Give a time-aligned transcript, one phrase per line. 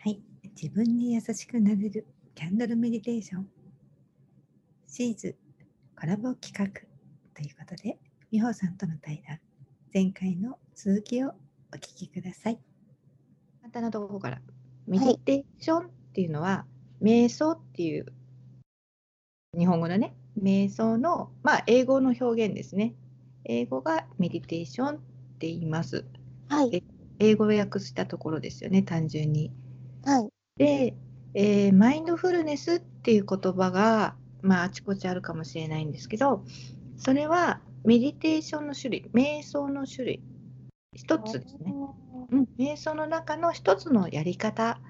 [0.00, 0.20] はい。
[0.60, 2.06] 自分に優しくなれる
[2.36, 3.48] キャンドルメディテーション。
[4.86, 5.36] シーズ
[5.98, 6.80] コラボ企画
[7.34, 7.98] ということで、
[8.30, 9.40] 美穂さんとの対談、
[9.92, 11.32] 前回の続きをお
[11.76, 12.60] 聞きください。
[13.60, 14.40] 簡単なところから、
[14.86, 16.64] メディテーションっていうのは、
[17.02, 18.06] 瞑想っていう
[19.58, 22.94] 日本語のね、瞑想の、まあ、英語の表現ですね。
[23.44, 24.92] 英語がメディテーションっ
[25.40, 26.04] て言います。
[26.48, 26.70] はい。
[26.70, 26.84] で
[27.18, 29.50] 英語を訳したところですよね、単純に。
[30.08, 30.28] はい。
[30.56, 30.94] で、
[31.34, 36.46] えーマインドフルネスっていう言葉が、まあ、あちこちあるかもしれないんですけど、
[36.96, 40.22] それはメディテーションの種類、瞑想の種類、
[40.94, 41.74] 一つですね。
[42.30, 44.80] うん、瞑想の中の一つのやり方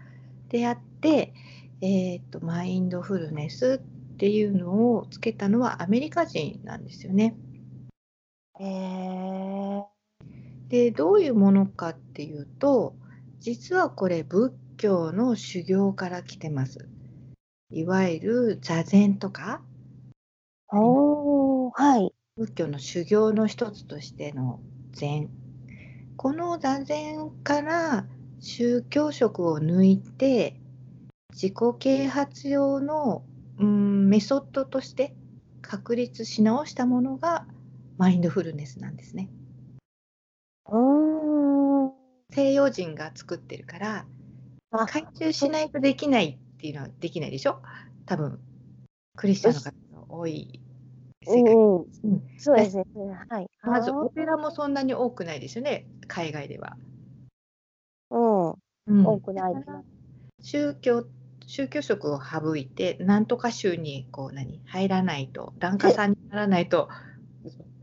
[0.50, 1.34] であって、
[1.80, 7.34] えー、とマインドフルネスっていうのをつけたのはアメリカ人なんですよね。
[8.60, 9.84] えー、
[10.68, 12.94] でどういうものかっていうと
[13.40, 16.88] 実はこれ仏教の修行から来てます。
[17.70, 19.60] いわゆる座禅とか
[20.72, 22.14] おー、はい。
[22.36, 24.60] 仏教の修行の一つとしての
[24.92, 25.28] 禅
[26.16, 28.06] この座禅から
[28.40, 30.60] 宗教色を抜いて
[31.32, 33.24] 自己啓発用の、
[33.58, 35.14] うん、メソッドとして
[35.60, 37.46] 確立し直したものが
[37.98, 39.28] マインドフルネスなんですね。
[42.30, 44.06] 西洋人が作ってるからあ
[44.70, 47.62] 回収しないとできないっていうのはできないでしょ？
[48.06, 48.40] 多分。
[49.16, 50.60] クリスチャンの方が多い
[51.24, 51.86] 世界、うん、うん。
[52.38, 52.84] そうですね。
[53.28, 53.50] はい。
[53.62, 56.76] まずお寺もそんなに多くないですよね海外では。
[58.10, 59.06] うん、うん。
[59.06, 59.54] 多くない
[60.40, 61.04] 宗教
[61.46, 66.88] 宗教色を省いてなんとか宗にこう何入らないと檀家さんにならないと、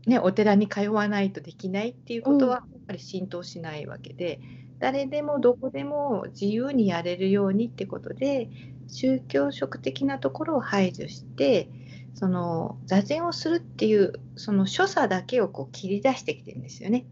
[0.06, 4.40] ね、お寺に通わないとできないっていうことはやっぱり浸透しないわけで、
[4.78, 8.48] 誰でもどこでも自由にやれるようにってことで
[8.88, 11.68] 宗教色的なところを排除して
[12.14, 17.06] その座禅をするっていうその所作だけをこう切り出してきてるんですよね。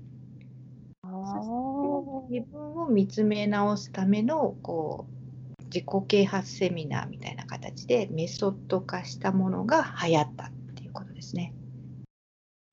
[2.30, 11.52] 自分を見つめ直すためのこう自己啓発セミナーみたいな形でメソッド化したものが流行ったっていうことですね。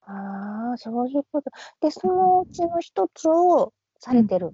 [0.04, 1.50] あー、そういうこと。
[1.82, 4.54] で、そのうちの一つをされてる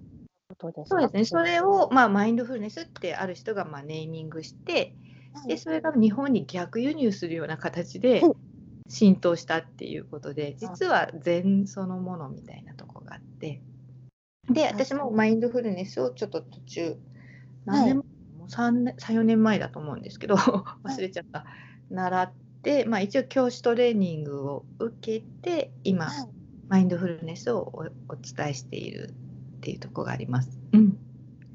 [0.57, 1.25] ことですか、そうですね。
[1.25, 4.93] それを、まあ、マインドフルネスってある人がまあネーミングして、
[5.47, 8.33] でそれが日本に逆輸入するような形でうん
[8.89, 13.61] 浸透したっていうことで、実は禅そのものみたいなとこがあって、
[14.49, 16.97] で、私もマインドフルネスをちょっと途中、
[17.65, 18.03] 何年前、
[18.37, 20.35] もう3年、3、4年前だと思うんですけど、
[20.83, 21.45] 忘れちゃった。
[21.89, 26.27] 習って、まあ一応教師トレーニングを受けて、今、はい。
[26.69, 29.13] マインドフルネスをおお伝えしている
[29.57, 30.57] っていうところがあります。
[30.71, 30.97] うん。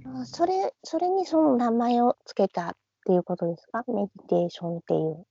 [0.04, 2.72] あそれ、それにその名前をつけたっ
[3.06, 3.84] ていうことですか？
[3.88, 5.24] メディテーションっていう。